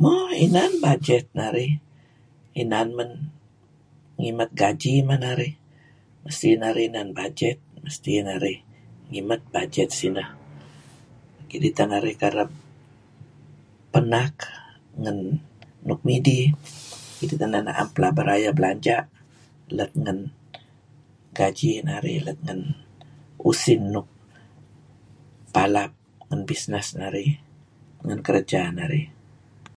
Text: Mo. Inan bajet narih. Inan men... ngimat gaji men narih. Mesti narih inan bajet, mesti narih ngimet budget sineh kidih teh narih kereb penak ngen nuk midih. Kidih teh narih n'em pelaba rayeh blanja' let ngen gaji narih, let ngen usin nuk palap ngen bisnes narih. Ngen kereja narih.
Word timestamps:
Mo. 0.00 0.14
Inan 0.44 0.72
bajet 0.84 1.26
narih. 1.38 1.72
Inan 2.62 2.88
men... 2.98 3.10
ngimat 4.20 4.50
gaji 4.60 4.94
men 5.08 5.20
narih. 5.26 5.54
Mesti 6.24 6.50
narih 6.62 6.84
inan 6.90 7.08
bajet, 7.18 7.58
mesti 7.84 8.12
narih 8.30 8.58
ngimet 9.10 9.42
budget 9.54 9.90
sineh 9.98 10.28
kidih 11.48 11.72
teh 11.76 11.86
narih 11.92 12.14
kereb 12.22 12.50
penak 13.92 14.34
ngen 15.02 15.18
nuk 15.88 16.00
midih. 16.06 16.44
Kidih 17.18 17.38
teh 17.40 17.48
narih 17.52 17.66
n'em 17.76 17.90
pelaba 17.94 18.22
rayeh 18.30 18.54
blanja' 18.58 19.04
let 19.78 19.92
ngen 20.04 20.18
gaji 21.38 21.70
narih, 21.88 22.18
let 22.26 22.38
ngen 22.46 22.60
usin 23.50 23.82
nuk 23.94 24.08
palap 25.54 25.92
ngen 26.28 26.40
bisnes 26.50 26.88
narih. 27.00 27.30
Ngen 28.04 28.20
kereja 28.26 28.60
narih. 28.78 29.06